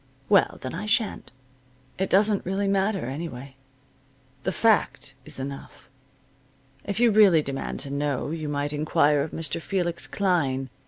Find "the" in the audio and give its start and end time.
4.41-4.51